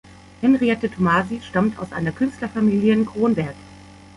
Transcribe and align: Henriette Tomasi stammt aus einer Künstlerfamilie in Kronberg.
Henriette 0.41 0.89
Tomasi 0.89 1.41
stammt 1.47 1.77
aus 1.77 1.91
einer 1.91 2.11
Künstlerfamilie 2.11 2.91
in 2.91 3.05
Kronberg. 3.05 3.53